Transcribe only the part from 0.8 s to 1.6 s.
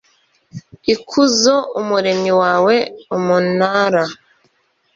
ikuzo